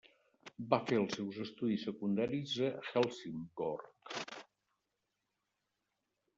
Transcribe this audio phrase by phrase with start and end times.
[0.69, 4.43] Va fer els seus estudis secundaris a Helsingborg.